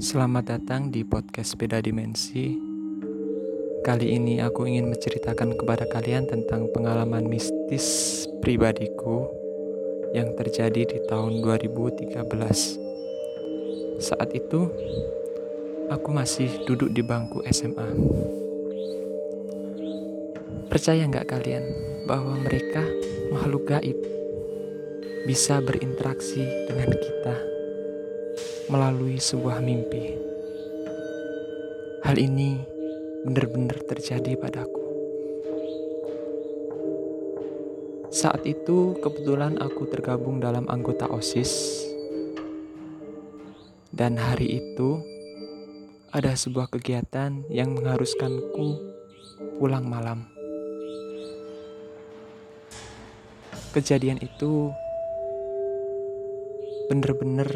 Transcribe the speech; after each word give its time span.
Selamat 0.00 0.56
datang 0.56 0.88
di 0.88 1.04
podcast 1.04 1.60
Beda 1.60 1.76
Dimensi. 1.84 2.56
Kali 3.84 4.16
ini 4.16 4.40
aku 4.40 4.64
ingin 4.64 4.88
menceritakan 4.88 5.52
kepada 5.52 5.84
kalian 5.84 6.24
tentang 6.24 6.72
pengalaman 6.72 7.28
mistis 7.28 8.24
pribadiku 8.40 9.28
yang 10.16 10.32
terjadi 10.32 10.88
di 10.88 10.98
tahun 11.04 11.44
2013. 11.44 12.08
Saat 14.00 14.32
itu, 14.32 14.72
aku 15.92 16.08
masih 16.08 16.64
duduk 16.64 16.88
di 16.88 17.04
bangku 17.04 17.44
SMA. 17.52 17.92
Percaya 20.72 21.04
nggak 21.04 21.28
kalian 21.28 21.64
bahwa 22.08 22.40
mereka 22.40 22.80
makhluk 23.28 23.68
gaib 23.68 24.00
bisa 25.28 25.60
berinteraksi 25.60 26.48
dengan 26.64 26.88
kita? 26.96 27.51
Melalui 28.70 29.18
sebuah 29.18 29.58
mimpi. 29.58 30.14
Hal 32.02 32.18
ini 32.18 32.58
benar-benar 33.26 33.82
terjadi 33.86 34.34
padaku. 34.38 34.82
Saat 38.12 38.44
itu 38.44 38.98
kebetulan 39.00 39.56
aku 39.56 39.88
tergabung 39.88 40.36
dalam 40.36 40.68
anggota 40.68 41.08
OSIS 41.08 41.86
dan 43.88 44.20
hari 44.20 44.60
itu 44.60 45.00
ada 46.12 46.36
sebuah 46.36 46.68
kegiatan 46.68 47.48
yang 47.48 47.72
mengharuskanku 47.72 48.76
pulang 49.56 49.88
malam. 49.88 50.28
Kejadian 53.72 54.20
itu 54.20 54.68
benar-benar 56.92 57.48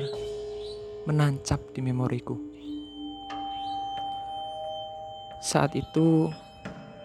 menancap 1.06 1.62
di 1.70 1.80
memoriku. 1.86 2.34
Saat 5.38 5.78
itu 5.78 6.26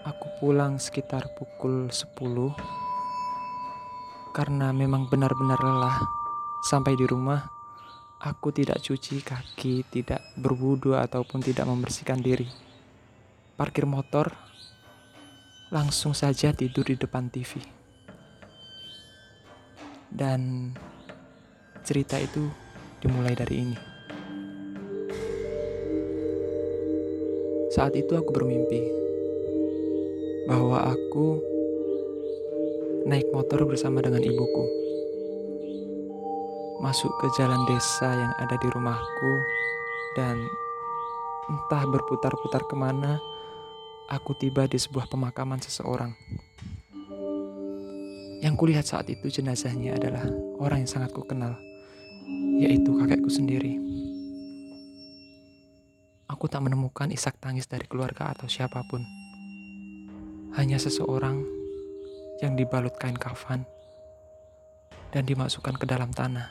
aku 0.01 0.27
pulang 0.41 0.81
sekitar 0.81 1.29
pukul 1.37 1.93
10 1.93 2.17
karena 4.33 4.73
memang 4.73 5.05
benar-benar 5.05 5.61
lelah. 5.61 6.01
Sampai 6.65 6.97
di 6.97 7.05
rumah, 7.05 7.45
aku 8.21 8.49
tidak 8.49 8.81
cuci 8.81 9.21
kaki, 9.21 9.85
tidak 9.93 10.21
berwudu 10.33 10.97
ataupun 10.97 11.41
tidak 11.45 11.69
membersihkan 11.69 12.21
diri. 12.21 12.49
Parkir 13.57 13.85
motor, 13.85 14.33
langsung 15.69 16.17
saja 16.17 16.49
tidur 16.53 16.85
di 16.89 16.97
depan 16.97 17.29
TV. 17.29 17.61
Dan 20.09 20.73
cerita 21.85 22.17
itu 22.17 22.49
dimulai 23.01 23.33
dari 23.33 23.55
ini. 23.57 23.90
Saat 27.71 27.95
itu 27.95 28.19
aku 28.19 28.35
bermimpi 28.35 28.83
bahwa 30.43 30.91
aku 30.91 31.39
naik 33.07 33.31
motor 33.31 33.63
bersama 33.63 34.03
dengan 34.03 34.19
ibuku. 34.19 34.65
Masuk 36.83 37.07
ke 37.23 37.31
jalan 37.39 37.63
desa 37.71 38.11
yang 38.11 38.33
ada 38.43 38.59
di 38.59 38.67
rumahku 38.75 39.33
dan 40.19 40.35
entah 41.47 41.87
berputar-putar 41.87 42.67
ke 42.67 42.75
mana, 42.75 43.23
aku 44.11 44.35
tiba 44.35 44.67
di 44.67 44.75
sebuah 44.75 45.07
pemakaman 45.07 45.63
seseorang. 45.63 46.11
Yang 48.43 48.53
kulihat 48.59 48.83
saat 48.83 49.07
itu 49.07 49.31
jenazahnya 49.31 49.95
adalah 49.95 50.27
orang 50.59 50.83
yang 50.83 50.91
sangat 50.91 51.15
kukenal, 51.15 51.55
yaitu 52.59 52.91
kakekku 52.99 53.31
sendiri 53.31 53.79
aku 56.41 56.49
tak 56.49 56.65
menemukan 56.65 57.13
isak 57.13 57.37
tangis 57.37 57.69
dari 57.69 57.85
keluarga 57.85 58.33
atau 58.33 58.49
siapa 58.49 58.81
pun. 58.89 59.05
Hanya 60.57 60.81
seseorang 60.81 61.37
yang 62.41 62.57
dibalut 62.57 62.97
kain 62.97 63.13
kafan 63.13 63.61
dan 65.13 65.29
dimasukkan 65.29 65.77
ke 65.77 65.85
dalam 65.85 66.09
tanah. 66.09 66.49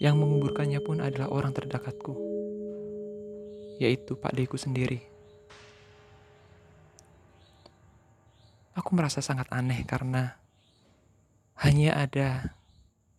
Yang 0.00 0.16
menguburkannya 0.16 0.80
pun 0.80 1.04
adalah 1.04 1.28
orang 1.28 1.52
terdekatku, 1.52 2.16
yaitu 3.84 4.16
Pak 4.16 4.32
Deku 4.32 4.56
sendiri. 4.56 5.04
Aku 8.80 8.96
merasa 8.96 9.20
sangat 9.20 9.52
aneh 9.52 9.84
karena 9.84 10.40
hanya 11.60 12.00
ada 12.00 12.56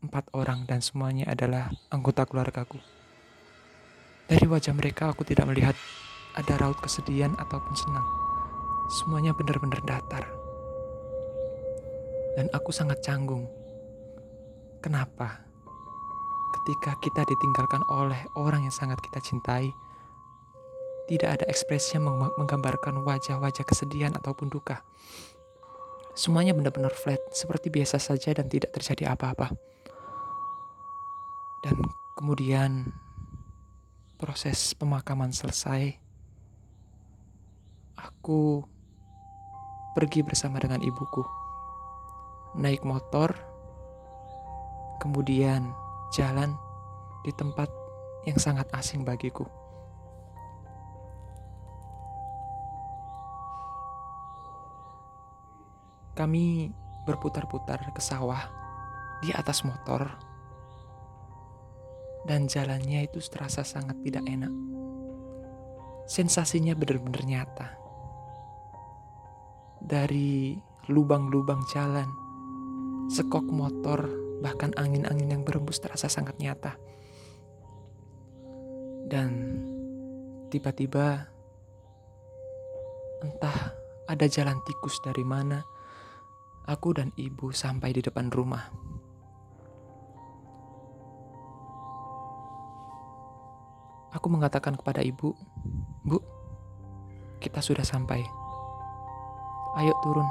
empat 0.01 0.25
orang 0.33 0.65
dan 0.65 0.81
semuanya 0.81 1.29
adalah 1.29 1.69
anggota 1.93 2.25
keluargaku. 2.25 2.81
Dari 4.27 4.43
wajah 4.43 4.75
mereka 4.75 5.15
aku 5.15 5.23
tidak 5.23 5.47
melihat 5.47 5.75
ada 6.35 6.53
raut 6.59 6.75
kesedihan 6.83 7.31
ataupun 7.39 7.73
senang. 7.79 8.03
Semuanya 8.91 9.31
benar-benar 9.31 9.79
datar. 9.87 10.27
Dan 12.35 12.51
aku 12.51 12.75
sangat 12.75 12.99
canggung. 13.01 13.47
Kenapa? 14.83 15.47
Ketika 16.53 16.99
kita 16.99 17.23
ditinggalkan 17.23 17.81
oleh 17.87 18.19
orang 18.35 18.67
yang 18.67 18.75
sangat 18.75 18.99
kita 18.99 19.23
cintai, 19.23 19.71
tidak 21.07 21.39
ada 21.39 21.45
ekspresi 21.47 21.95
yang 21.95 22.11
menggambarkan 22.35 22.99
wajah-wajah 23.07 23.63
kesedihan 23.63 24.11
ataupun 24.11 24.51
duka. 24.51 24.83
Semuanya 26.19 26.51
benar-benar 26.51 26.91
flat, 26.91 27.23
seperti 27.31 27.71
biasa 27.71 27.95
saja 27.95 28.35
dan 28.35 28.51
tidak 28.51 28.75
terjadi 28.75 29.15
apa-apa. 29.15 29.55
Dan 31.63 31.79
kemudian 32.19 32.91
proses 34.17 34.73
pemakaman 34.73 35.29
selesai, 35.29 35.93
aku 37.93 38.65
pergi 39.93 40.25
bersama 40.25 40.57
dengan 40.57 40.81
ibuku. 40.81 41.21
Naik 42.57 42.81
motor, 42.81 43.29
kemudian 44.97 45.69
jalan 46.17 46.57
di 47.21 47.29
tempat 47.37 47.69
yang 48.25 48.41
sangat 48.41 48.65
asing 48.73 49.05
bagiku. 49.05 49.45
Kami 56.17 56.73
berputar-putar 57.05 57.93
ke 57.93 58.01
sawah 58.01 58.49
di 59.21 59.29
atas 59.29 59.61
motor 59.61 60.26
dan 62.27 62.51
jalannya 62.51 63.07
itu 63.07 63.23
terasa 63.31 63.63
sangat 63.63 63.95
tidak 64.03 64.27
enak. 64.27 64.51
Sensasinya 66.11 66.75
benar-benar 66.75 67.23
nyata. 67.23 67.67
Dari 69.79 70.59
lubang-lubang 70.91 71.63
jalan, 71.71 72.07
sekok 73.07 73.47
motor, 73.47 74.03
bahkan 74.43 74.75
angin-angin 74.75 75.39
yang 75.39 75.43
berembus 75.47 75.79
terasa 75.79 76.11
sangat 76.11 76.35
nyata. 76.43 76.75
Dan 79.07 79.31
tiba-tiba 80.51 81.31
entah 83.23 83.71
ada 84.07 84.25
jalan 84.27 84.59
tikus 84.67 84.99
dari 84.99 85.23
mana, 85.23 85.63
aku 86.67 86.91
dan 86.91 87.15
ibu 87.15 87.55
sampai 87.55 87.95
di 87.95 88.03
depan 88.03 88.27
rumah. 88.27 88.67
Aku 94.15 94.31
mengatakan 94.31 94.79
kepada 94.79 95.03
ibu, 95.03 95.35
"Bu, 96.07 96.19
kita 97.43 97.59
sudah 97.59 97.83
sampai. 97.83 98.23
Ayo 99.75 99.93
turun." 99.99 100.27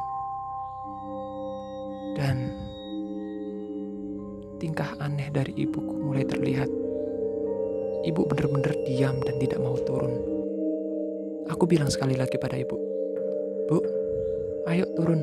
Dan 2.16 2.36
tingkah 4.56 4.96
aneh 4.96 5.28
dari 5.28 5.52
ibuku 5.52 5.92
mulai 6.00 6.24
terlihat. 6.24 6.70
Ibu 8.06 8.20
benar-benar 8.24 8.72
diam 8.88 9.20
dan 9.20 9.36
tidak 9.36 9.60
mau 9.60 9.76
turun. 9.84 10.16
Aku 11.52 11.68
bilang 11.68 11.92
sekali 11.92 12.16
lagi 12.16 12.40
pada 12.40 12.56
ibu, 12.56 12.76
"Bu, 13.68 13.78
ayo 14.72 14.88
turun. 14.96 15.20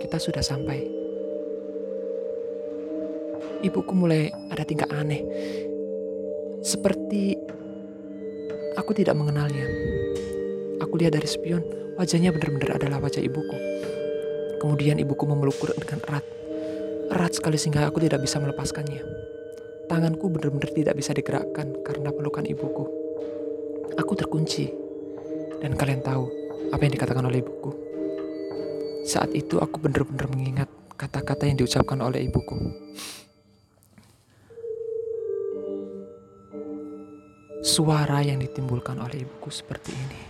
Kita 0.00 0.16
sudah 0.16 0.40
sampai." 0.40 0.80
Ibuku 3.60 3.92
mulai 3.92 4.32
ada 4.52 4.64
tingkah 4.64 4.88
aneh. 4.92 5.20
Seperti 6.62 7.45
Aku 8.86 8.94
tidak 8.94 9.18
mengenalnya. 9.18 9.66
Aku 10.78 10.94
lihat 10.94 11.18
dari 11.18 11.26
spion, 11.26 11.58
wajahnya 11.98 12.30
benar-benar 12.30 12.78
adalah 12.78 13.02
wajah 13.02 13.18
ibuku. 13.18 13.58
Kemudian 14.62 15.02
ibuku 15.02 15.26
memelukku 15.26 15.66
dengan 15.74 15.98
erat. 16.06 16.22
Erat 17.10 17.34
sekali 17.34 17.58
sehingga 17.58 17.82
aku 17.82 17.98
tidak 17.98 18.22
bisa 18.22 18.38
melepaskannya. 18.38 19.02
Tanganku 19.90 20.30
benar-benar 20.30 20.70
tidak 20.70 20.94
bisa 21.02 21.10
digerakkan 21.10 21.82
karena 21.82 22.14
pelukan 22.14 22.46
ibuku. 22.46 22.86
Aku 23.98 24.14
terkunci. 24.14 24.70
Dan 25.58 25.74
kalian 25.74 26.06
tahu 26.06 26.30
apa 26.70 26.82
yang 26.86 26.94
dikatakan 26.94 27.26
oleh 27.26 27.42
ibuku. 27.42 27.74
Saat 29.02 29.34
itu 29.34 29.58
aku 29.58 29.82
benar-benar 29.82 30.30
mengingat 30.30 30.70
kata-kata 30.94 31.50
yang 31.50 31.58
diucapkan 31.58 31.98
oleh 31.98 32.22
ibuku. 32.22 32.54
Suara 37.66 38.22
yang 38.22 38.38
ditimbulkan 38.38 38.94
oleh 39.02 39.26
ibuku 39.26 39.50
seperti 39.50 39.90
ini. 39.90 40.20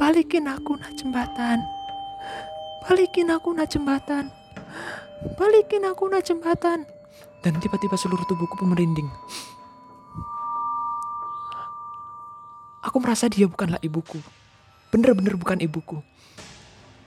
Balikin 0.00 0.48
aku 0.48 0.80
nak 0.80 0.96
jembatan. 0.96 1.60
Balikin 2.88 3.28
aku 3.28 3.52
nak 3.52 3.68
jembatan. 3.68 4.32
Balikin 5.36 5.84
aku 5.84 6.08
nak 6.08 6.24
jembatan. 6.24 6.88
Dan 7.44 7.60
tiba-tiba 7.60 8.00
seluruh 8.00 8.24
tubuhku 8.24 8.56
pun 8.56 8.72
merinding. 8.72 9.12
Aku 12.80 12.96
merasa 13.04 13.28
dia 13.28 13.44
bukanlah 13.44 13.76
ibuku. 13.84 14.16
Bener-bener 14.88 15.36
bukan 15.36 15.60
ibuku. 15.60 16.00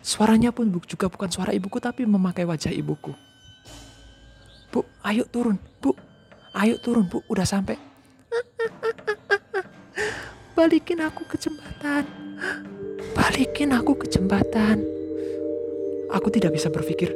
Suaranya 0.06 0.54
pun 0.54 0.70
juga 0.86 1.10
bukan 1.10 1.34
suara 1.34 1.50
ibuku 1.58 1.82
tapi 1.82 2.06
memakai 2.06 2.46
wajah 2.46 2.70
ibuku. 2.70 3.31
Bu, 4.72 4.88
ayo 5.04 5.28
turun. 5.28 5.60
Bu, 5.84 5.92
ayo 6.56 6.80
turun 6.80 7.06
bu. 7.12 7.20
Udah 7.28 7.44
sampai. 7.44 7.76
Balikin 10.56 11.04
aku 11.04 11.28
ke 11.28 11.36
jembatan. 11.36 12.08
Balikin 13.12 13.76
aku 13.76 14.00
ke 14.00 14.08
jembatan. 14.08 14.80
Aku 16.12 16.28
tidak 16.32 16.56
bisa 16.56 16.72
berpikir 16.72 17.12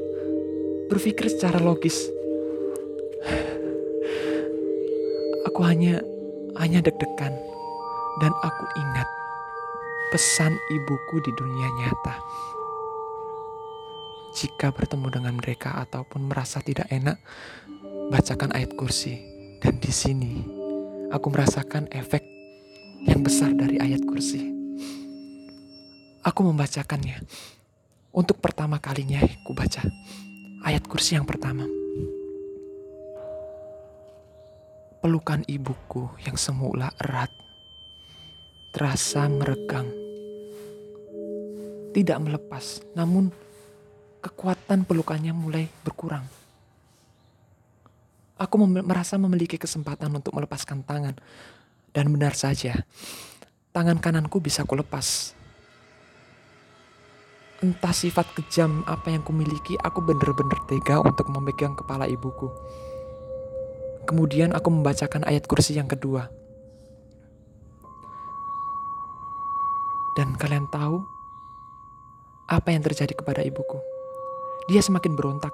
berpikir 0.87 1.31
secara 1.31 1.57
logis. 1.59 2.11
Aku 5.47 5.63
hanya 5.63 6.03
hanya 6.59 6.83
deg-degan 6.83 7.33
dan 8.19 8.31
aku 8.43 8.63
ingat 8.79 9.07
pesan 10.11 10.55
ibuku 10.71 11.15
di 11.23 11.31
dunia 11.35 11.67
nyata. 11.79 12.15
Jika 14.35 14.75
bertemu 14.75 15.07
dengan 15.15 15.39
mereka 15.39 15.79
ataupun 15.87 16.27
merasa 16.27 16.59
tidak 16.59 16.91
enak, 16.91 17.15
bacakan 18.11 18.51
ayat 18.51 18.75
kursi. 18.75 19.15
Dan 19.63 19.79
di 19.79 19.87
sini 19.95 20.43
aku 21.07 21.31
merasakan 21.31 21.87
efek 21.95 22.19
yang 23.07 23.23
besar 23.23 23.55
dari 23.55 23.79
ayat 23.79 24.03
kursi. 24.03 24.51
Aku 26.27 26.43
membacakannya. 26.43 27.23
Untuk 28.11 28.43
pertama 28.43 28.75
kalinya 28.83 29.23
aku 29.23 29.55
baca 29.55 29.87
ayat 30.67 30.83
kursi 30.83 31.15
yang 31.15 31.23
pertama. 31.23 31.63
Pelukan 34.99 35.47
ibuku 35.47 36.11
yang 36.27 36.35
semula 36.35 36.91
erat 36.99 37.31
terasa 38.75 39.31
meregang. 39.31 39.87
Tidak 41.95 42.19
melepas, 42.19 42.83
namun 42.91 43.31
kekuatan 44.25 44.89
pelukannya 44.89 45.37
mulai 45.37 45.69
berkurang. 45.85 46.25
Aku 48.41 48.57
mem 48.65 48.81
merasa 48.81 49.21
memiliki 49.21 49.61
kesempatan 49.61 50.09
untuk 50.09 50.33
melepaskan 50.33 50.81
tangan. 50.81 51.15
Dan 51.95 52.11
benar 52.11 52.35
saja, 52.35 52.83
tangan 53.71 54.03
kananku 54.03 54.43
bisa 54.43 54.67
kulepas 54.67 55.37
entah 57.63 57.95
sifat 57.95 58.29
kejam 58.37 58.83
apa 58.85 59.09
yang 59.09 59.25
kumiliki, 59.25 59.73
aku 59.79 60.03
bener-bener 60.03 60.59
tega 60.69 61.01
untuk 61.01 61.31
memegang 61.33 61.73
kepala 61.73 62.05
ibuku. 62.05 62.51
Kemudian 64.05 64.53
aku 64.53 64.69
membacakan 64.69 65.25
ayat 65.25 65.49
kursi 65.49 65.73
yang 65.73 65.89
kedua. 65.89 66.29
Dan 70.13 70.37
kalian 70.37 70.69
tahu 70.69 71.01
apa 72.47 72.69
yang 72.69 72.85
terjadi 72.85 73.17
kepada 73.17 73.41
ibuku? 73.41 73.94
Dia 74.65 74.81
semakin 74.81 75.13
berontak. 75.13 75.53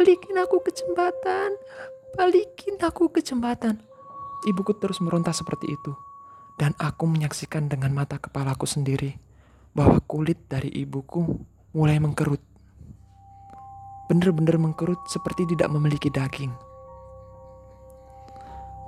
Balikin 0.00 0.34
aku 0.40 0.64
ke 0.64 0.72
jembatan. 0.72 1.54
Balikin 2.16 2.80
aku 2.80 3.12
ke 3.12 3.20
jembatan. 3.20 3.78
Ibuku 4.48 4.72
terus 4.80 4.98
meronta 5.04 5.30
seperti 5.30 5.76
itu. 5.76 5.92
Dan 6.56 6.72
aku 6.80 7.04
menyaksikan 7.04 7.68
dengan 7.68 7.92
mata 7.92 8.16
kepalaku 8.16 8.64
sendiri 8.64 9.14
bahwa 9.76 10.00
kulit 10.02 10.48
dari 10.48 10.72
ibuku 10.72 11.22
mulai 11.76 12.00
mengkerut. 12.00 12.40
Benar-benar 14.10 14.58
mengkerut 14.58 15.04
seperti 15.06 15.46
tidak 15.54 15.70
memiliki 15.70 16.10
daging. 16.10 16.50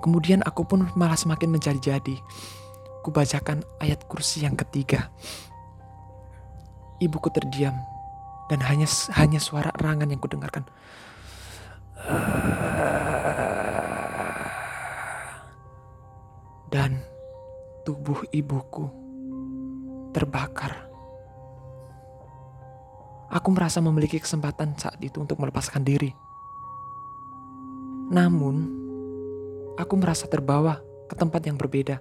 Kemudian 0.03 0.43
aku 0.43 0.67
pun 0.67 0.91
malah 0.99 1.15
semakin 1.15 1.55
menjadi-jadi. 1.55 2.19
Kubacakan 3.07 3.63
ayat 3.79 4.03
kursi 4.11 4.43
yang 4.43 4.59
ketiga. 4.59 5.15
Ibuku 7.03 7.35
terdiam 7.35 7.75
dan 8.47 8.63
hanya 8.63 8.87
hanya 9.19 9.43
suara 9.43 9.75
erangan 9.75 10.07
yang 10.07 10.23
kudengarkan. 10.23 10.63
Dan 16.71 17.03
tubuh 17.83 18.23
ibuku 18.31 18.87
terbakar. 20.15 20.89
Aku 23.33 23.49
merasa 23.51 23.83
memiliki 23.83 24.23
kesempatan 24.23 24.79
saat 24.79 25.01
itu 25.03 25.19
untuk 25.19 25.41
melepaskan 25.43 25.83
diri. 25.83 26.15
Namun, 28.13 28.69
aku 29.81 29.95
merasa 29.97 30.29
terbawa 30.29 30.85
ke 31.09 31.17
tempat 31.17 31.41
yang 31.49 31.57
berbeda. 31.57 31.97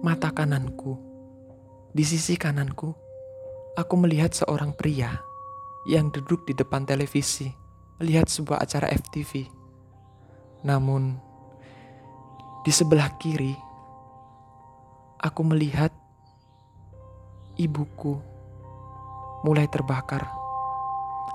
Mata 0.00 0.32
kananku, 0.32 1.07
di 1.88 2.04
sisi 2.04 2.36
kananku, 2.36 2.92
aku 3.72 3.94
melihat 3.96 4.36
seorang 4.36 4.76
pria 4.76 5.16
yang 5.88 6.12
duduk 6.12 6.44
di 6.44 6.52
depan 6.52 6.84
televisi, 6.84 7.48
melihat 7.96 8.28
sebuah 8.28 8.60
acara 8.60 8.92
FTV. 8.92 9.48
Namun, 10.68 11.16
di 12.60 12.68
sebelah 12.68 13.08
kiri, 13.16 13.56
aku 15.16 15.40
melihat 15.48 15.88
ibuku 17.56 18.20
mulai 19.48 19.64
terbakar. 19.72 20.28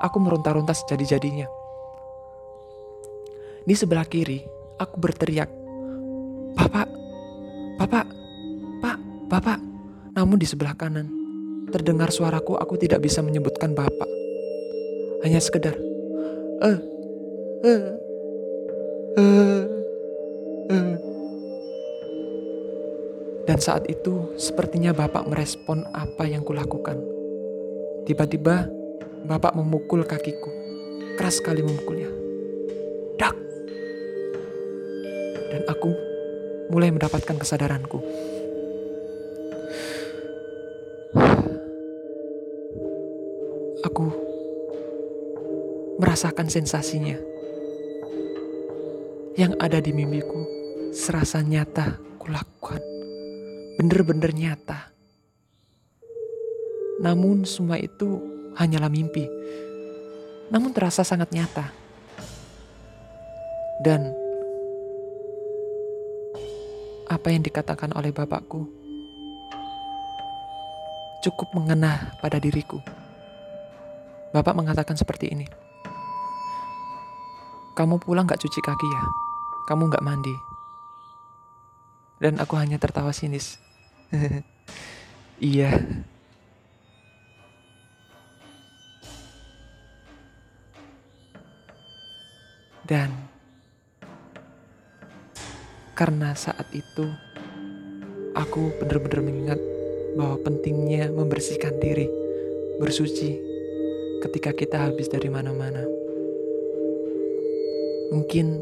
Aku 0.05 0.21
meronta-ronta 0.21 0.77
sejadi-jadinya. 0.77 1.49
Di 3.65 3.73
sebelah 3.73 4.05
kiri, 4.05 4.45
aku 4.77 5.01
berteriak, 5.01 5.49
"Bapak, 6.53 6.91
Bapak, 7.81 8.05
Pak, 8.83 8.99
Bapak!" 9.31 9.72
Namun 10.23 10.39
di 10.39 10.47
sebelah 10.47 10.71
kanan, 10.71 11.11
terdengar 11.67 12.07
suaraku, 12.07 12.55
aku 12.55 12.79
tidak 12.79 13.03
bisa 13.03 13.19
menyebutkan 13.19 13.75
Bapak. 13.75 14.07
Hanya 15.19 15.43
sekedar, 15.43 15.75
"Eh, 16.63 16.79
eh, 17.67 17.83
eh, 19.19 19.63
eh." 20.71 20.95
Dan 23.43 23.59
saat 23.59 23.83
itu 23.91 24.31
sepertinya 24.39 24.95
Bapak 24.95 25.27
merespon 25.27 25.83
apa 25.91 26.23
yang 26.23 26.47
kulakukan. 26.47 27.03
Tiba-tiba 28.07 28.71
Bapak 29.27 29.59
memukul 29.59 30.07
kakiku. 30.07 30.47
Keras 31.19 31.43
sekali 31.43 31.59
memukulnya. 31.67 32.07
Dak! 33.19 33.35
Dan 35.51 35.67
aku 35.67 35.91
mulai 36.71 36.95
mendapatkan 36.95 37.35
kesadaranku. 37.35 37.99
Merasakan 46.03 46.51
sensasinya. 46.51 47.15
Yang 49.39 49.55
ada 49.63 49.79
di 49.79 49.95
mimpiku 49.95 50.43
serasa 50.91 51.39
nyata 51.39 51.95
kulakukan 52.19 52.83
benar-benar 53.79 54.35
nyata. 54.35 54.91
Namun 56.99 57.47
semua 57.47 57.79
itu 57.79 58.19
hanyalah 58.59 58.91
mimpi. 58.91 59.31
Namun 60.51 60.75
terasa 60.75 61.07
sangat 61.07 61.31
nyata. 61.31 61.71
Dan 63.79 64.11
apa 67.07 67.27
yang 67.31 67.47
dikatakan 67.47 67.95
oleh 67.95 68.11
bapakku 68.11 68.67
cukup 71.23 71.47
mengena 71.55 72.11
pada 72.19 72.43
diriku. 72.43 72.83
Bapak 74.35 74.51
mengatakan 74.51 74.99
seperti 74.99 75.31
ini. 75.31 75.62
Kamu 77.73 77.97
pulang 77.97 78.29
gak 78.29 78.37
cuci 78.37 78.61
kaki 78.61 78.85
ya? 78.85 79.03
Kamu 79.65 79.89
gak 79.89 80.05
mandi? 80.05 80.37
Dan 82.21 82.37
aku 82.37 82.53
hanya 82.61 82.77
tertawa 82.77 83.09
sinis. 83.09 83.57
iya. 85.41 85.81
Dan 92.85 93.09
karena 95.97 96.37
saat 96.37 96.69
itu 96.77 97.09
aku 98.37 98.69
benar-benar 98.77 99.25
mengingat 99.25 99.59
bahwa 100.13 100.37
pentingnya 100.45 101.09
membersihkan 101.09 101.81
diri, 101.81 102.05
bersuci, 102.77 103.41
ketika 104.21 104.53
kita 104.53 104.77
habis 104.77 105.09
dari 105.09 105.33
mana-mana. 105.33 106.02
Mungkin 108.13 108.61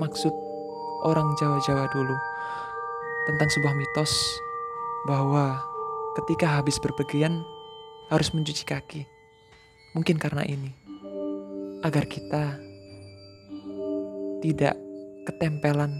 maksud 0.00 0.32
orang 1.04 1.36
Jawa-Jawa 1.36 1.92
dulu 1.92 2.16
tentang 3.28 3.52
sebuah 3.52 3.76
mitos 3.76 4.40
bahwa 5.04 5.60
ketika 6.16 6.58
habis 6.58 6.80
berpergian 6.80 7.44
harus 8.10 8.32
mencuci 8.32 8.64
kaki. 8.66 9.02
Mungkin 9.94 10.16
karena 10.16 10.42
ini, 10.46 10.72
agar 11.84 12.08
kita 12.08 12.58
tidak 14.40 14.74
ketempelan 15.28 15.94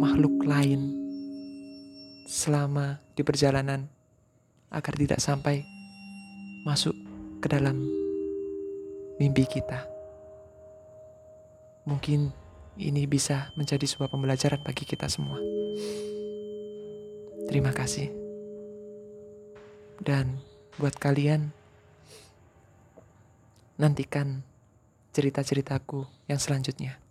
makhluk 0.00 0.32
lain 0.42 0.90
selama 2.26 2.98
di 3.14 3.22
perjalanan, 3.22 3.86
agar 4.72 4.94
tidak 4.96 5.20
sampai 5.22 5.62
masuk 6.66 6.96
ke 7.38 7.46
dalam 7.46 7.78
mimpi 9.20 9.46
kita. 9.46 9.93
Mungkin 11.84 12.32
ini 12.80 13.04
bisa 13.04 13.52
menjadi 13.54 13.84
sebuah 13.84 14.08
pembelajaran 14.08 14.64
bagi 14.64 14.88
kita 14.88 15.06
semua. 15.06 15.38
Terima 17.46 17.70
kasih. 17.70 18.08
Dan 20.00 20.40
buat 20.80 20.96
kalian, 20.96 21.52
nantikan 23.78 24.42
cerita-ceritaku 25.14 26.08
yang 26.26 26.40
selanjutnya. 26.40 27.03